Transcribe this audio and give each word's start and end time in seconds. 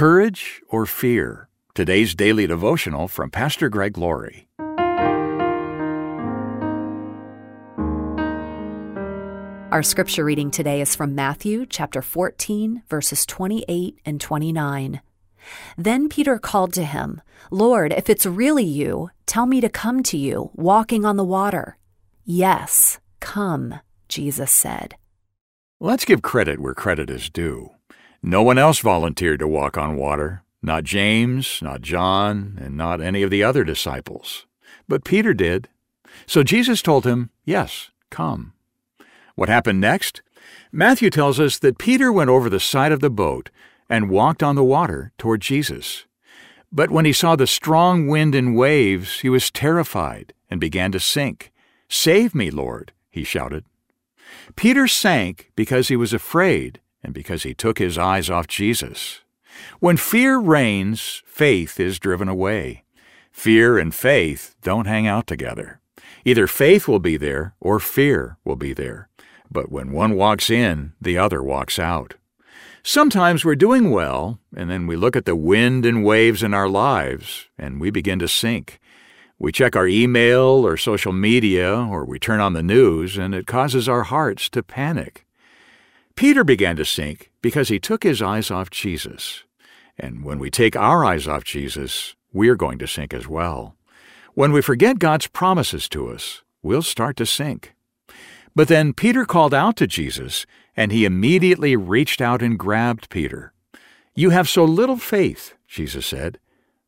Courage 0.00 0.62
or 0.70 0.86
fear? 0.86 1.50
Today's 1.74 2.14
daily 2.14 2.46
devotional 2.46 3.06
from 3.06 3.30
Pastor 3.30 3.68
Greg 3.68 3.98
Laurie. 3.98 4.48
Our 9.70 9.82
scripture 9.82 10.24
reading 10.24 10.50
today 10.50 10.80
is 10.80 10.96
from 10.96 11.14
Matthew 11.14 11.66
chapter 11.66 12.00
14, 12.00 12.82
verses 12.88 13.26
28 13.26 13.98
and 14.06 14.18
29. 14.18 15.02
Then 15.76 16.08
Peter 16.08 16.38
called 16.38 16.72
to 16.72 16.84
him, 16.84 17.20
Lord, 17.50 17.92
if 17.92 18.08
it's 18.08 18.24
really 18.24 18.64
you, 18.64 19.10
tell 19.26 19.44
me 19.44 19.60
to 19.60 19.68
come 19.68 20.02
to 20.04 20.16
you, 20.16 20.50
walking 20.54 21.04
on 21.04 21.18
the 21.18 21.24
water. 21.24 21.76
Yes, 22.24 23.00
come, 23.20 23.80
Jesus 24.08 24.50
said. 24.50 24.94
Let's 25.78 26.06
give 26.06 26.22
credit 26.22 26.58
where 26.58 26.72
credit 26.72 27.10
is 27.10 27.28
due. 27.28 27.72
No 28.22 28.42
one 28.42 28.58
else 28.58 28.80
volunteered 28.80 29.38
to 29.40 29.48
walk 29.48 29.78
on 29.78 29.96
water, 29.96 30.42
not 30.62 30.84
James, 30.84 31.60
not 31.62 31.80
John, 31.80 32.58
and 32.60 32.76
not 32.76 33.00
any 33.00 33.22
of 33.22 33.30
the 33.30 33.42
other 33.42 33.64
disciples. 33.64 34.46
But 34.86 35.04
Peter 35.04 35.32
did. 35.32 35.68
So 36.26 36.42
Jesus 36.42 36.82
told 36.82 37.06
him, 37.06 37.30
Yes, 37.44 37.90
come. 38.10 38.52
What 39.36 39.48
happened 39.48 39.80
next? 39.80 40.20
Matthew 40.70 41.08
tells 41.08 41.40
us 41.40 41.58
that 41.58 41.78
Peter 41.78 42.12
went 42.12 42.28
over 42.28 42.50
the 42.50 42.60
side 42.60 42.92
of 42.92 43.00
the 43.00 43.10
boat 43.10 43.48
and 43.88 44.10
walked 44.10 44.42
on 44.42 44.54
the 44.54 44.64
water 44.64 45.12
toward 45.16 45.40
Jesus. 45.40 46.04
But 46.70 46.90
when 46.90 47.04
he 47.04 47.12
saw 47.12 47.36
the 47.36 47.46
strong 47.46 48.06
wind 48.06 48.34
and 48.34 48.54
waves, 48.54 49.20
he 49.20 49.28
was 49.28 49.50
terrified 49.50 50.34
and 50.50 50.60
began 50.60 50.92
to 50.92 51.00
sink. 51.00 51.52
Save 51.88 52.34
me, 52.34 52.50
Lord, 52.50 52.92
he 53.10 53.24
shouted. 53.24 53.64
Peter 54.56 54.86
sank 54.86 55.50
because 55.56 55.88
he 55.88 55.96
was 55.96 56.12
afraid 56.12 56.80
and 57.02 57.14
because 57.14 57.42
he 57.42 57.54
took 57.54 57.78
his 57.78 57.98
eyes 57.98 58.30
off 58.30 58.46
Jesus. 58.46 59.20
When 59.78 59.96
fear 59.96 60.38
reigns, 60.38 61.22
faith 61.26 61.80
is 61.80 61.98
driven 61.98 62.28
away. 62.28 62.84
Fear 63.32 63.78
and 63.78 63.94
faith 63.94 64.54
don't 64.62 64.86
hang 64.86 65.06
out 65.06 65.26
together. 65.26 65.80
Either 66.24 66.46
faith 66.46 66.86
will 66.86 66.98
be 66.98 67.16
there 67.16 67.54
or 67.60 67.80
fear 67.80 68.36
will 68.44 68.56
be 68.56 68.72
there. 68.72 69.08
But 69.50 69.70
when 69.70 69.92
one 69.92 70.14
walks 70.14 70.50
in, 70.50 70.92
the 71.00 71.18
other 71.18 71.42
walks 71.42 71.78
out. 71.78 72.14
Sometimes 72.82 73.44
we're 73.44 73.56
doing 73.56 73.90
well, 73.90 74.38
and 74.56 74.70
then 74.70 74.86
we 74.86 74.96
look 74.96 75.14
at 75.14 75.26
the 75.26 75.36
wind 75.36 75.84
and 75.84 76.04
waves 76.04 76.42
in 76.42 76.54
our 76.54 76.68
lives, 76.68 77.48
and 77.58 77.80
we 77.80 77.90
begin 77.90 78.18
to 78.20 78.28
sink. 78.28 78.80
We 79.38 79.52
check 79.52 79.76
our 79.76 79.86
email 79.86 80.66
or 80.66 80.76
social 80.76 81.12
media, 81.12 81.74
or 81.74 82.04
we 82.04 82.18
turn 82.18 82.40
on 82.40 82.52
the 82.52 82.62
news, 82.62 83.18
and 83.18 83.34
it 83.34 83.46
causes 83.46 83.88
our 83.88 84.04
hearts 84.04 84.48
to 84.50 84.62
panic. 84.62 85.26
Peter 86.20 86.44
began 86.44 86.76
to 86.76 86.84
sink 86.84 87.30
because 87.40 87.70
he 87.70 87.80
took 87.80 88.02
his 88.02 88.20
eyes 88.20 88.50
off 88.50 88.68
Jesus. 88.68 89.44
And 89.98 90.22
when 90.22 90.38
we 90.38 90.50
take 90.50 90.76
our 90.76 91.02
eyes 91.02 91.26
off 91.26 91.44
Jesus, 91.44 92.14
we're 92.30 92.56
going 92.56 92.78
to 92.80 92.86
sink 92.86 93.14
as 93.14 93.26
well. 93.26 93.74
When 94.34 94.52
we 94.52 94.60
forget 94.60 94.98
God's 94.98 95.28
promises 95.28 95.88
to 95.88 96.10
us, 96.10 96.42
we'll 96.62 96.82
start 96.82 97.16
to 97.16 97.24
sink. 97.24 97.74
But 98.54 98.68
then 98.68 98.92
Peter 98.92 99.24
called 99.24 99.54
out 99.54 99.76
to 99.76 99.86
Jesus, 99.86 100.44
and 100.76 100.92
he 100.92 101.06
immediately 101.06 101.74
reached 101.74 102.20
out 102.20 102.42
and 102.42 102.58
grabbed 102.58 103.08
Peter. 103.08 103.54
You 104.14 104.28
have 104.28 104.46
so 104.46 104.66
little 104.66 104.98
faith, 104.98 105.54
Jesus 105.66 106.04
said. 106.04 106.38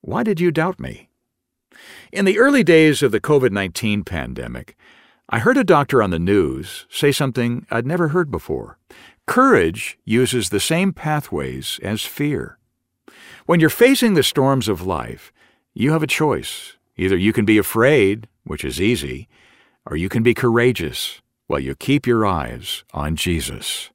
Why 0.00 0.24
did 0.24 0.40
you 0.40 0.50
doubt 0.50 0.80
me? 0.80 1.08
In 2.10 2.24
the 2.24 2.40
early 2.40 2.64
days 2.64 3.00
of 3.00 3.12
the 3.12 3.20
COVID 3.20 3.52
19 3.52 4.02
pandemic, 4.02 4.76
I 5.32 5.38
heard 5.38 5.56
a 5.56 5.62
doctor 5.62 6.02
on 6.02 6.10
the 6.10 6.18
news 6.18 6.86
say 6.90 7.12
something 7.12 7.64
I'd 7.70 7.86
never 7.86 8.08
heard 8.08 8.32
before. 8.32 8.78
Courage 9.30 9.96
uses 10.04 10.48
the 10.48 10.58
same 10.58 10.92
pathways 10.92 11.78
as 11.84 12.02
fear. 12.02 12.58
When 13.46 13.60
you're 13.60 13.70
facing 13.70 14.14
the 14.14 14.24
storms 14.24 14.66
of 14.66 14.84
life, 14.84 15.32
you 15.72 15.92
have 15.92 16.02
a 16.02 16.08
choice. 16.08 16.76
Either 16.96 17.16
you 17.16 17.32
can 17.32 17.44
be 17.44 17.56
afraid, 17.56 18.26
which 18.42 18.64
is 18.64 18.80
easy, 18.80 19.28
or 19.86 19.96
you 19.96 20.08
can 20.08 20.24
be 20.24 20.34
courageous, 20.34 21.22
while 21.46 21.60
you 21.60 21.76
keep 21.76 22.08
your 22.08 22.26
eyes 22.26 22.82
on 22.92 23.14
Jesus. 23.14 23.90